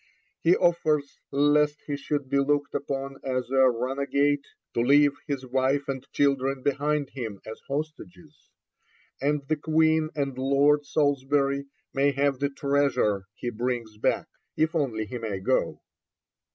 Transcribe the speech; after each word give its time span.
He 0.41 0.55
offers, 0.55 1.19
lest 1.29 1.83
he 1.85 1.95
should 1.95 2.27
be 2.27 2.39
looked 2.39 2.73
upon 2.73 3.17
as 3.23 3.51
a 3.51 3.69
runagate, 3.69 4.43
to 4.73 4.81
leave 4.81 5.11
his 5.27 5.45
wife 5.45 5.87
and 5.87 6.03
children 6.11 6.63
behind 6.63 7.11
him 7.11 7.39
as 7.45 7.61
hostages; 7.67 8.49
and 9.21 9.47
the 9.47 9.57
Queen 9.57 10.09
and 10.15 10.35
Lord 10.39 10.87
Salisbury 10.87 11.67
may 11.93 12.13
have 12.13 12.39
the 12.39 12.49
treasure 12.49 13.25
he 13.35 13.51
brings 13.51 13.99
back, 13.99 14.25
if 14.57 14.73
only 14.73 15.05
he 15.05 15.19
may 15.19 15.39
go. 15.39 15.83